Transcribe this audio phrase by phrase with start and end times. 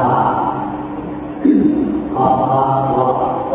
[0.00, 0.24] ะภะ
[2.14, 2.26] คะ
[2.94, 3.06] วะ
[3.48, 3.54] โต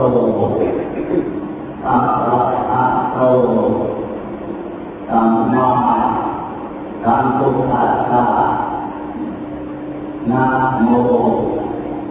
[1.86, 1.98] อะ
[2.28, 2.84] ระหะ
[3.14, 3.18] โต
[5.10, 5.68] ตัมมา
[7.04, 7.84] ตัมพุทธะ
[10.30, 10.44] นะ
[10.84, 10.88] โม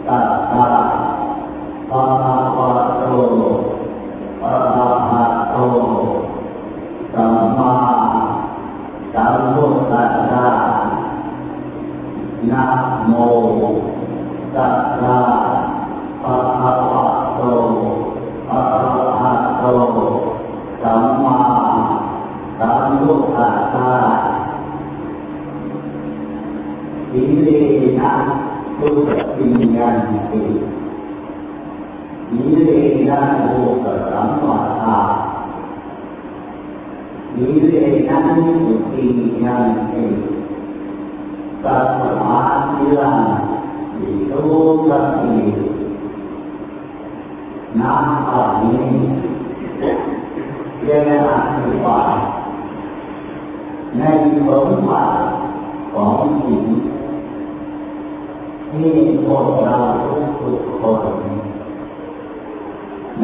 [0.09, 0.36] ตัส
[28.07, 28.37] เลนะ
[28.79, 30.19] พุทธปิญญาติ
[32.33, 32.71] อิเล
[33.09, 33.47] นะโล
[33.85, 34.99] กสัมปัฏฐา
[37.37, 37.75] อิเล
[38.09, 39.07] นะนิสุติ
[39.45, 39.57] ญา
[39.91, 40.05] ติ
[41.63, 42.41] สัพพะ
[42.77, 43.23] นิรัน
[43.99, 44.33] ติโต
[44.89, 45.35] กัสสิ
[47.79, 47.93] นา
[48.29, 48.75] อานิ
[50.83, 51.99] เรียกว่าคือว่า
[53.99, 54.03] ใน
[54.47, 55.19] สมบัติ
[55.93, 56.65] ของสิ่ง
[58.71, 58.93] ที่
[59.25, 59.77] พวกเรา
[60.41, 61.17] ทุกคน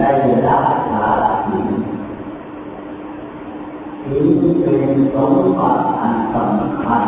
[0.03, 0.13] ได้
[0.47, 1.09] รับชา
[1.47, 1.69] สิ่ง
[4.03, 4.83] สิ่งที่เป็น
[5.15, 7.03] สมบัติอันสำคัญ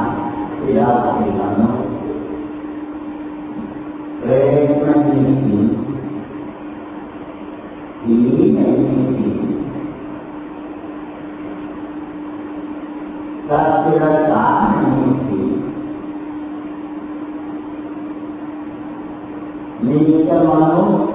[0.58, 1.86] ที่เราเป็นมนุษย์
[4.20, 5.64] เป็นไม่มีสิ่ง
[8.02, 8.16] ผี
[8.54, 9.38] ไม่มีสิ่ง
[13.48, 15.46] สัตว์ที่รักษาไม่มีสิ่ง
[19.86, 21.14] มีแต่มนุษย์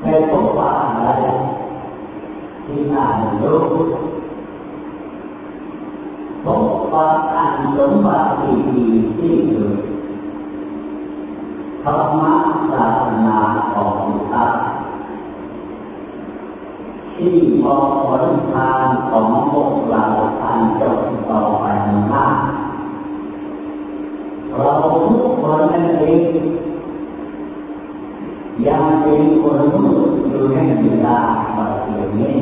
[0.00, 1.08] ไม่พบว่าอะไร
[2.64, 3.04] ที่น่า
[3.42, 3.60] รู้
[6.44, 8.86] พบว่าอันสมบัติดี
[9.18, 9.78] ที่สุด
[11.84, 12.34] ธรรมะ
[12.70, 13.38] ศาสนา
[13.74, 13.96] ของ
[14.30, 14.46] พระ
[17.16, 20.04] ที่บอกผลทางของพวกเรา
[20.42, 21.00] อันจบ
[21.30, 21.64] ต่อไป
[22.12, 22.38] มาก
[24.54, 24.72] เรา
[25.08, 26.22] ทุกคนนั่นเอง
[28.66, 29.98] ยังเป็นคนรู้
[30.28, 31.18] อยู่ในเวลา
[31.56, 32.38] ปัจจุบันนี้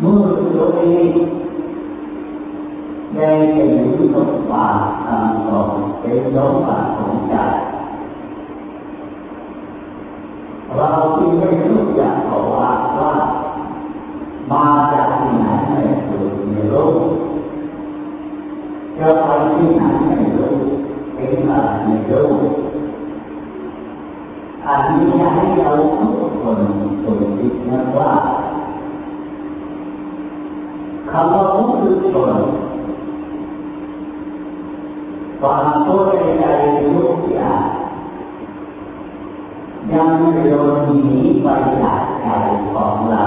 [0.00, 1.12] เมื่อตัวเอง
[3.14, 5.68] ได้เป็นรู้สมบัติตามของ
[6.00, 7.34] เป็นสมบัติของใจ
[10.74, 13.12] เราที่ไม่รู้จักเขาว่าว่า
[14.50, 16.90] มาจากที่ไหนไม่รู้ไม่รู้
[18.98, 20.54] จะไปที่ไหนไม่รู้
[21.14, 22.30] เป็นอะไรไม่รู้
[24.66, 26.60] อันนี้ให้เราทุกคน
[27.02, 28.10] คนคิดนะว่า
[31.10, 32.34] คำว่าผู้ทุกคน
[35.40, 36.00] ความตัว
[36.40, 36.44] ใจ
[36.94, 37.64] ทุกอย่าง
[39.92, 41.46] ยังไม่โดนหนีไป
[41.82, 42.28] จากใจ
[42.72, 43.24] ของเรา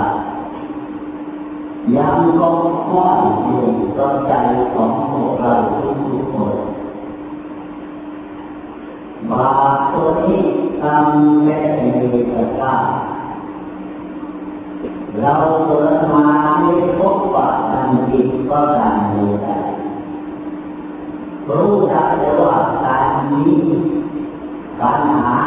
[1.96, 3.64] ยังคงคล้องอยู่
[3.98, 4.34] กับใจ
[4.74, 6.56] ของพวกเราทุกคน
[9.30, 10.44] บาปตัวนี้
[10.82, 12.86] ทำไม่ได้มีกระด้าง
[15.20, 15.34] เรา
[15.66, 16.26] เกิดมา
[16.62, 19.58] ไม่พบปะกันจิตก็ดันดูได้
[21.48, 23.64] รู้จักแต่ว่าการนี้
[24.80, 25.40] การหา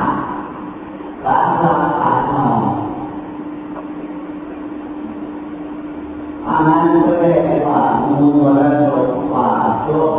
[1.25, 2.63] การรักษานอน
[6.47, 8.27] อันนั้นก็เรียกว่ามู
[8.59, 8.61] ล
[8.93, 10.17] สมบัติโลก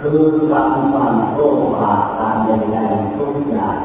[0.00, 0.20] คือ
[0.50, 3.78] การฟังโลกบาการใดๆทุกอย่าง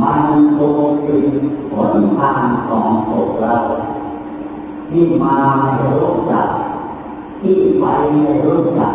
[0.00, 0.22] มัน
[0.56, 1.24] คงเป็น
[1.72, 3.54] ผลทางของพวกเรา
[4.90, 6.48] ที่มาให้รู้จัก
[7.40, 8.94] ที่ไปให้รู้จัก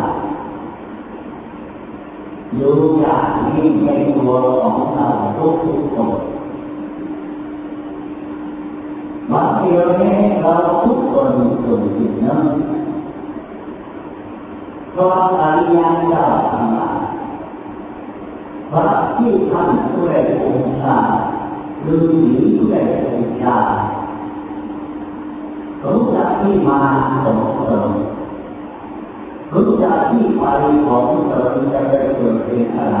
[2.54, 5.06] อยู่อย่างนี้ในตัวของเรา
[5.36, 6.10] ทุกทุกคน
[9.30, 9.68] บางที
[10.42, 10.54] เรา
[10.84, 11.30] ทุกคน
[11.62, 12.46] ส่วนจิตนั้น
[14.92, 15.10] เพราะ
[15.40, 16.87] อริยเจ้าทั้งหลาย
[18.72, 18.86] พระ
[19.16, 20.96] ที่ท่านด้วยองค์ชา
[21.86, 23.56] ลืมหนีด้วยองค์ชา
[25.84, 26.80] รู้จักที่มา
[27.22, 27.38] ของ
[27.68, 27.90] ตน
[29.52, 30.42] รู้จักที่ไป
[30.86, 32.98] ของตนจะไปเกิดเป็นอะไร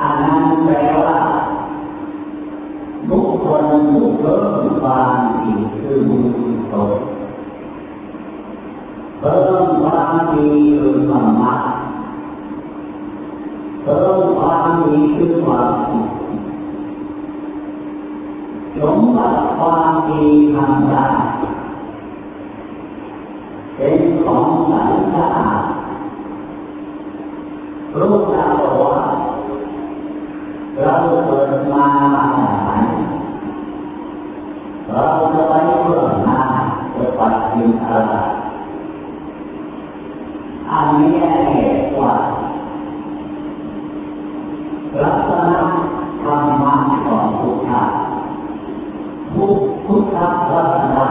[0.00, 0.74] อันนั้นแปล
[1.04, 1.18] ว่า
[3.10, 6.24] บุคคลผู้เกิดความดีคือบุญ
[6.72, 6.92] ตน
[9.20, 10.48] เพิ่มความดี
[10.78, 11.83] คือธรรมะเพิ่ม
[13.86, 13.86] ค
[14.42, 15.74] วามดีคือความ
[18.80, 21.06] สมบัติความดีทำได้
[24.00, 25.62] นของสรรสะอาด
[28.00, 28.50] รู้จัก
[28.80, 28.96] ว่า
[30.80, 30.94] เรา
[31.26, 31.84] เกิดมา
[32.14, 32.70] มาจากไหน
[34.88, 35.52] เราจะไป
[35.82, 36.40] เพื่อหน้า
[36.94, 38.14] จะปัดยิงอะไร
[40.70, 41.12] อันนี้
[41.46, 42.12] เรียกว่า
[45.02, 45.60] ลักษณะ
[46.22, 46.74] ธรรมะ
[47.04, 47.82] ของพุทธะ
[49.32, 49.54] พุท
[49.86, 50.16] พุทธ
[50.52, 51.06] ลักษณะ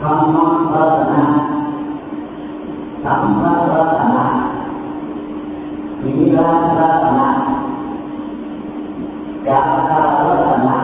[0.00, 1.24] ธรรมะลักษณะ
[3.04, 4.26] สัมมาลักษณะ
[6.02, 7.28] วิรัตลักษณะ
[9.46, 10.78] กาตาลักษณะ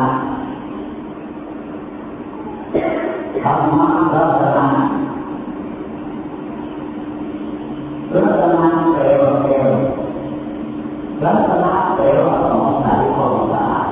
[3.41, 4.67] ธรรมะลักษณะ
[8.15, 9.67] ลักษณะเปลวเปลว
[11.25, 13.89] ลักษณะเปลวของสายของสะอาด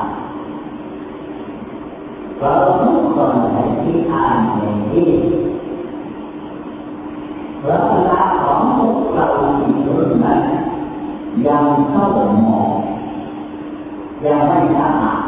[2.39, 5.09] เราทุกคนในที่อ่านในที่
[7.69, 9.27] ลักษณะของพวกเรา
[9.57, 10.41] ที่รุ่นนั้น
[11.47, 12.05] ยังเข้า
[12.43, 12.71] หมอง
[14.25, 15.23] ยังไม่สะอาด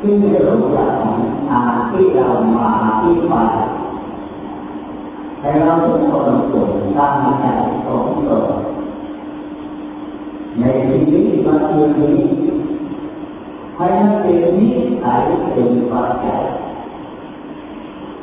[0.00, 0.90] จึงจะรู้จัก
[1.50, 2.26] อาที่เรา
[2.56, 2.70] มา
[3.00, 3.34] ที่ไป
[5.40, 6.63] ให้เราทุกคนจง
[6.96, 7.46] ตั้งใจ
[7.86, 8.46] ของตน
[10.58, 12.16] ในชีวิตปัจจุบันนี้
[13.76, 14.68] ให้มันเป็นนิ
[15.02, 16.42] สัยเป็นปัจจัย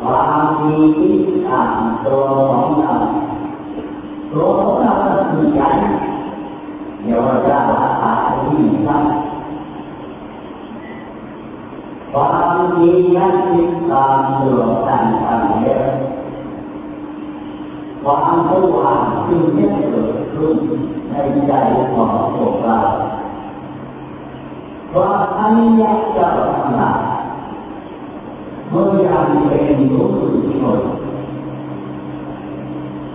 [0.01, 1.13] ความมีที่
[1.47, 1.75] ต่าง
[2.05, 2.95] ตัวของเรา
[4.31, 4.93] ตัวของเรา
[5.29, 5.61] คือใจ
[7.01, 8.57] เดี๋ยวเราจะรักษาที่
[8.87, 9.03] ตั้ง
[12.13, 16.00] ความดีนั้นติดตามตัวต่างกันเยอะ
[18.03, 20.57] ความสว่างจึงไม่เกิดขึ้น
[21.09, 21.13] ใน
[21.47, 21.53] ใจ
[21.93, 22.79] ของพวกเรา
[24.95, 25.09] ว่า
[25.39, 27.01] อันยักจะทำลาย
[28.69, 30.07] เมื่อยังเป็นผู้
[30.61, 30.81] ชน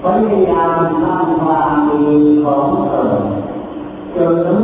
[0.03, 2.07] พยายามทำความดี
[2.45, 3.23] ของตน
[4.17, 4.56] จน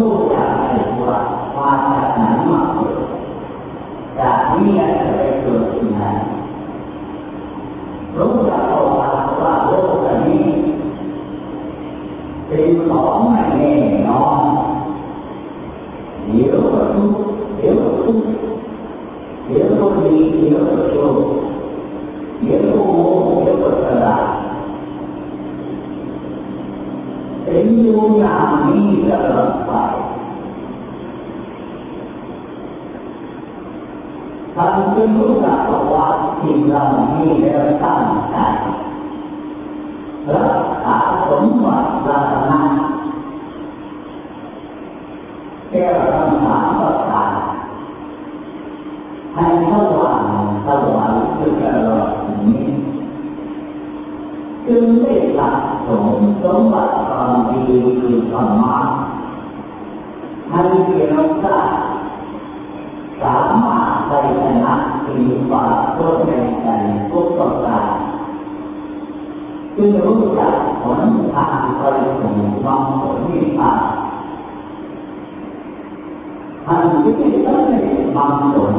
[78.16, 78.74] บางผล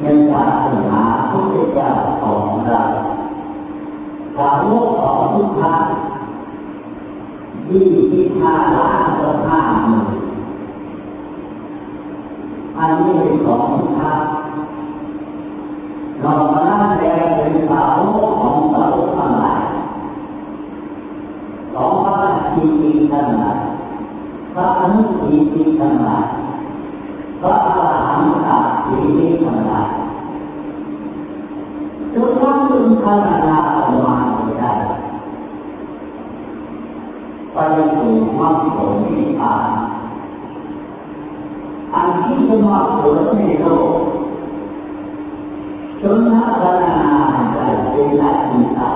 [0.00, 1.88] ในศาสนาพุทธเจ้า
[2.22, 2.82] ของเรา
[4.36, 5.74] สาวกของพุทธะ
[7.70, 10.08] ยี่สิบห้าล้านต่อห้าหมื่น
[12.78, 14.14] อันนี้เป็นของพุทธะ
[16.22, 19.64] นอกนั้นแล้วเป็นสาวกของสาวกทั้งหลาย
[21.74, 23.60] ของพระจีตีทั้งหลาย
[24.54, 26.33] พระอนุจีตีทั้งหลายพระ
[28.84, 29.92] นตจีตีทั้งหลาย
[32.14, 34.16] ทุกท่านจึงขนาดออกมา
[34.60, 34.72] ได้
[37.52, 37.58] ไป
[37.98, 39.68] สู่มรรคผลนิพพาน
[41.94, 43.98] อันที่จะมาเกิดในโลก
[46.02, 46.98] จนนักนา
[47.54, 48.90] ได้เป็นนักวิชา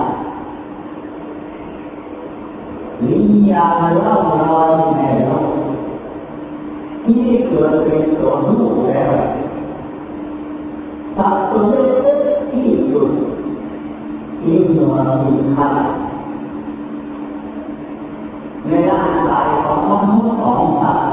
[3.01, 5.53] วิญญาณเล่าลอยในโลก
[7.03, 9.11] ที่เกิดเป็นตัวรู้แล้ว
[11.19, 11.81] สัตว์ตัวเล็
[12.37, 13.09] กที่สุด
[14.41, 14.77] ที่มี
[15.25, 15.69] มีค่า
[18.67, 21.05] ในร่างกายของมนุษย์ของสัตว์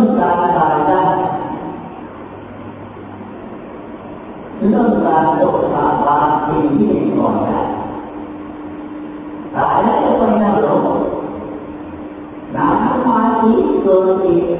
[0.00, 1.00] งการตายได้
[4.58, 7.58] เรื่องการโดดตามบาสิ่งที่ไม่ก่อนได้
[9.56, 10.84] ตายแล้วก็ไปนรก
[12.56, 14.59] น้ำมาที่เกิดอีกก็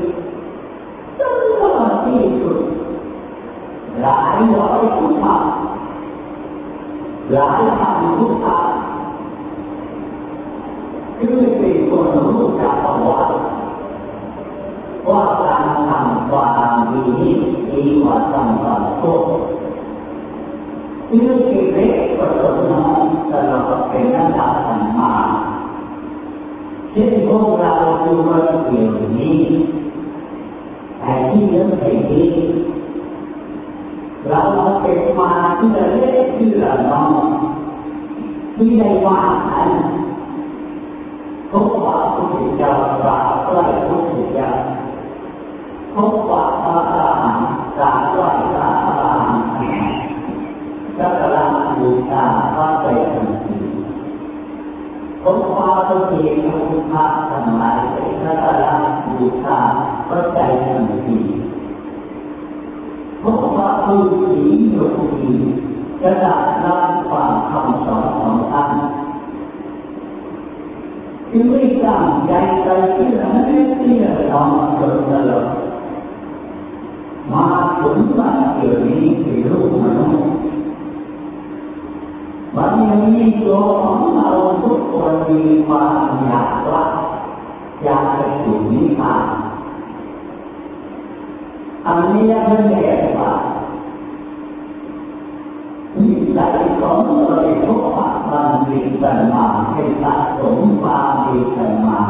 [21.13, 23.03] คือกิเลสก็ลดน้อย
[23.33, 25.15] ตลอดเป็นระดับธรรมา
[26.93, 27.73] ที่พวกเรา
[28.05, 29.41] ดูมาเกี่ยวนี้
[30.99, 32.31] แต่ที่เรื่องเป็นนี้
[34.29, 34.41] เรา
[34.83, 37.13] เป็นมาที่เล็กที่ละน้อง
[38.57, 39.71] ที่ได้ว่านั้น
[41.51, 44.49] พบว่าพุทธเจ้ากราบไหว้พุทธเจ้า
[45.95, 47.49] พบว่าพระอรหันต์
[47.79, 49.51] กราบไหว้พระอรหันต์
[51.03, 51.45] สักการะ
[51.79, 52.25] บูชา
[52.57, 53.57] พระใจทันที
[55.71, 57.79] พบว่าพระเจ้าพุทธะทั้งหลาย
[58.23, 58.75] สักการะ
[59.07, 59.59] บูชา
[60.09, 61.19] พระใจทันที
[63.23, 65.33] พบว่าผู้ศีโยคี
[66.03, 68.71] กระดับด้านความคำสอนของท่าน
[71.31, 72.33] จึงไม่ตั้งใจ
[72.65, 74.49] ใจที่ละเล็กที่ละน้อย
[74.79, 75.47] จนตลอด
[77.33, 77.45] มา
[77.81, 80.40] ถึงวันเกิดนี้คือลูกมนุษย์
[82.61, 84.31] วันนี้ตัวของเรา
[84.63, 86.85] ทุกคนมีความอยากว่า
[87.85, 89.25] อยากไปสู่นิพพาน
[91.87, 92.87] อันนี้ไม่แน่
[93.19, 93.33] ว่า
[95.97, 97.93] นิสัยของเราทุกข์
[98.31, 102.01] มันดีกันมาให้สะสมความดีกันมา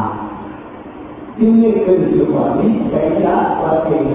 [1.37, 4.13] จึงไม่ขึ้นอยู่ว่านิสัยละปฏิโย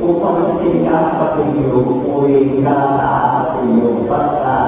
[0.00, 1.60] อุปนิสัยปฏิโย
[2.06, 4.56] อุริยาตาปฏิโยปัสสา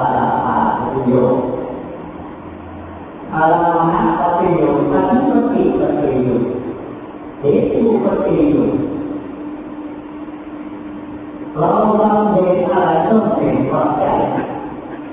[12.03, 14.03] ทำเหตุอะไรต้องเป็นความใจ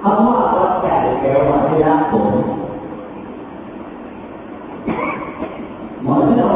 [0.02, 0.86] คำว่าวัดใจ
[1.20, 2.34] แปลว่าไม่รักผล
[6.02, 6.48] เหมือนเรา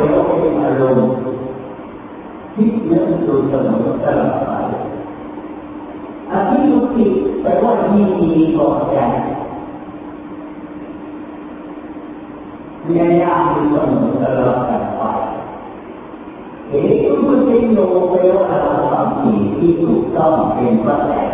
[0.00, 1.14] มณ์รักเดี๋ยวเป็นอารมณ์
[2.54, 4.50] คิดนึกดูเสมอตลอดไป
[6.30, 7.06] อันนี้ทุกที
[7.42, 8.96] แปลว่ามีมีก่อนใจ
[12.84, 14.58] พยายามมีเสมองตลอด
[14.98, 15.02] ไป
[16.68, 17.78] เหตุที่มันเป็นโย
[18.10, 21.26] เปลว่าเราทำสิ่งที่ถูกต้องเป็นปัจจัย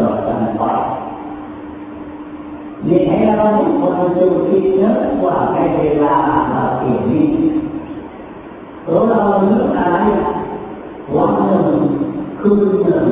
[11.16, 11.68] วันหนึ่ง
[12.40, 13.06] คืนหนึ่ง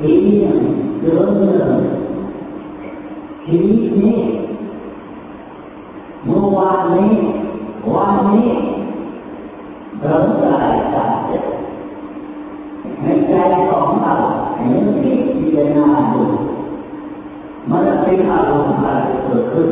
[0.00, 0.62] ปีหนึ่ง
[1.00, 1.80] เดือนหนึ่ง
[3.44, 3.56] เหที
[4.00, 4.16] นี้
[6.24, 7.14] เมื่อวานนี้
[7.92, 8.48] วันนี้
[10.00, 11.10] เริ่มอะไรกัน
[13.02, 13.34] ในใจ
[13.68, 14.14] ของเรา
[14.56, 16.22] เห็นที่พิจารณาดู
[17.68, 19.68] มันเป็นอารมณ์อะไรเกิดขึ้น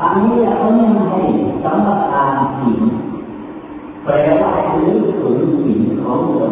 [0.00, 1.20] อันนี้เขาไม่ให้
[1.64, 2.80] สมการสิ่ง
[4.04, 4.52] แปลว่า
[4.84, 6.48] ลึกถึงสิ่งของเรา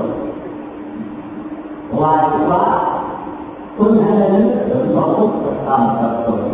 [2.00, 2.14] ว่า
[2.50, 2.64] ว่า
[3.76, 6.52] คุณให้ลึกถึงพระพุทธธรรมประสงค์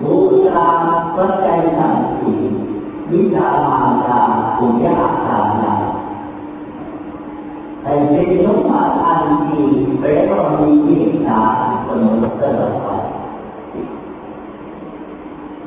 [0.00, 0.14] บู
[0.46, 0.66] ชา
[1.14, 1.46] พระใจ
[1.78, 2.32] สังสี
[3.14, 4.20] วิชารมารดา
[4.58, 5.74] ปุญญาตานา
[7.82, 9.62] แต่เป็นสมบัติอันดี
[10.00, 11.40] แปลว่ามีวิชา
[11.86, 12.86] สมอตลอดไป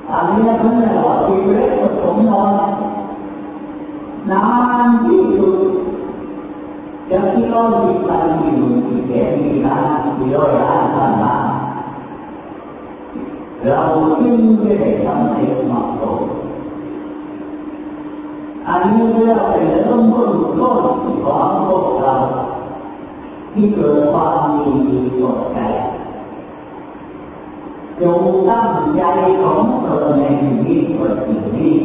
[0.10, 2.54] อันนี้นะคุณเราชีวิตผสมนอน
[4.32, 4.44] นา
[4.86, 5.58] นที่สุด
[7.10, 11.36] จะที่เรามีการมีมือมีแขนมีร้านมีร้อยานพันล้า
[13.66, 13.82] เรา
[14.22, 16.20] จึงจะได้ทำให้เหมาะสม
[18.68, 20.78] อันนี้เรียกเป็นเรื่องต้นต้น
[21.26, 22.16] ของพวกเรา
[23.54, 25.60] ที่เกิดความมีดีกดใจ
[28.02, 29.02] จงตั้งใจ
[29.42, 31.78] ของตนในชีวิตประจำนี้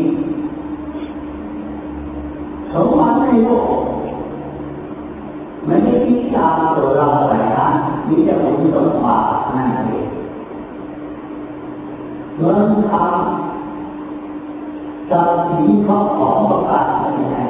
[2.72, 3.80] สมบัติในโลก
[5.64, 7.68] ไม่ได้คิดตาตัวเราแต่ละ
[8.08, 10.08] มีแต่ผลสมบัตินั่นเอง
[12.36, 12.60] เงิน
[12.90, 13.52] ทำ
[15.10, 17.44] จะสีเขาของประกาศไม่ได้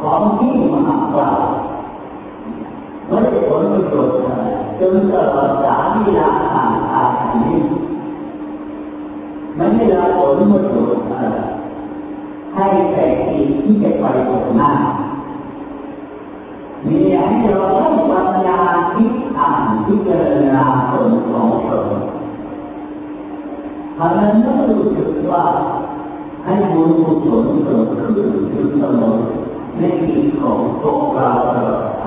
[0.00, 1.42] ของที่มหากราบ
[3.06, 4.42] ไม่ได้ผลประโยชน์อะไร
[4.80, 7.64] จ นตลอดสามที่ละทางอาชีพ
[9.56, 11.38] ไม่ได้รับผลประโยชน์อะไร
[12.54, 14.70] ให้แต่สิ่งที่จะไปผลหน้า
[16.86, 18.60] มีให้เราต้องปัญญา
[18.94, 20.22] คิดอ่านพิจาร
[20.54, 21.88] ณาผลของตน
[23.94, 25.44] เพราะนั้นต้องรู้สึกว่า
[26.44, 28.16] ให้บุญกุศลเกิดขึ้นอ
[28.54, 29.18] ยู่เสมอ
[29.76, 32.06] ในชีวิตของพวกเราตลอดไป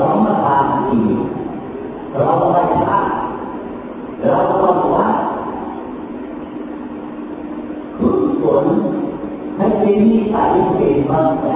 [10.55, 11.47] นิสัยเป็นบ้านใจ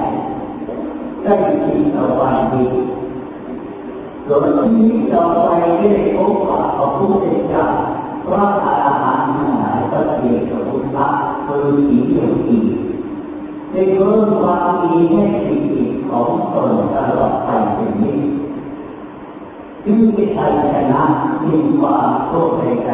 [1.22, 2.64] ได้ดีต่อไปดี
[4.26, 7.66] โดยที่ต่อไปได้พบกับพระพุทธเจ้า
[8.26, 11.08] พระอรหันต์ทั้งหลายพระเดชพระคุณพระ
[11.46, 12.58] คือผีเดียวดี
[13.70, 18.18] ได้เพิ่มความดีให้ชีวิตของตนตลอดไปเป็นนี้
[19.84, 21.02] จึงจะชัยชนะ
[21.44, 21.96] ยิ่งกว่า
[22.28, 22.90] โทษใด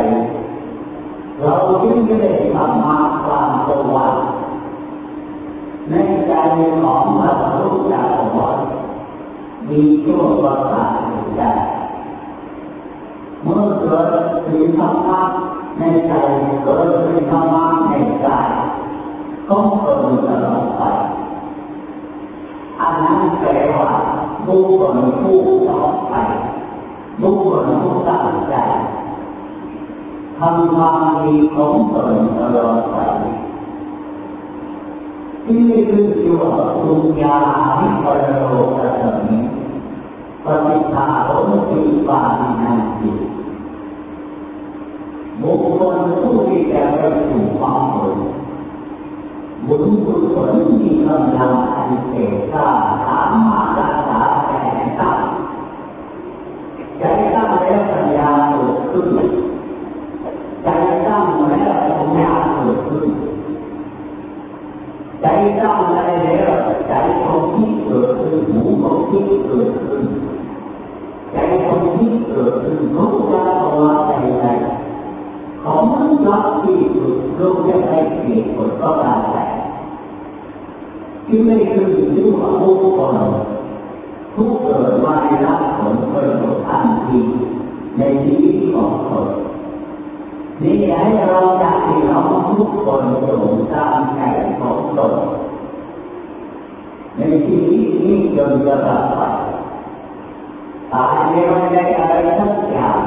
[0.68, 4.01] ๆเราจึงจะได้ทำมาความสว่าง
[5.90, 5.94] ใน
[6.28, 6.32] ใจ
[6.82, 8.06] ของพระพุทธเจ้า
[9.68, 10.98] มีชั่วประการ
[11.38, 11.44] ใด
[13.42, 14.10] เมื่อเกิด
[14.46, 15.20] ถึงธรรมะ
[15.78, 16.12] ในใจ
[16.64, 17.92] เกิดถึงธรรมะใน
[18.22, 18.28] ใจ
[19.48, 20.82] ก็เกิดตลอดไป
[22.80, 23.92] อันนั้นแปลว่า
[24.46, 26.14] บุคคลผู้ต่อไป
[27.22, 28.56] บุคคลผู้ตั้งใจ
[30.38, 32.96] ทำความดีของตนตลอดไป
[35.46, 36.52] ที่นี่คือชื่อว่า
[78.22, 79.44] จะให้เกิดผลก็ได้แต่
[81.26, 83.16] ที่ไม่คือรู้ว่าผู้คน
[84.34, 87.18] ผู้เกิดมาได้รับผลประโยชน์ทันที
[87.98, 89.26] ในชีวิตของตน
[90.62, 94.20] นี่ให้เราอยากที่เราทุกคนจงตามใจ
[94.60, 95.14] ของตน
[97.16, 99.20] ในชีวิตนี้จนจะตายไป
[100.92, 101.40] ตายไม่
[101.72, 103.00] ได้อะไรสักอย่าง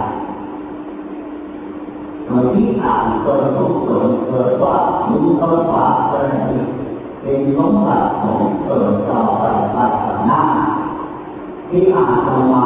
[2.36, 4.76] มื่อที่อ่านเกิดทุกข์เกิดว่า
[5.10, 6.26] มึงต้องฝากอะไร
[7.22, 9.44] เป็นสมบัติของเกิดต่อไป
[9.74, 9.78] ไป
[10.28, 10.42] หน้า
[11.70, 12.66] ที่อาตมา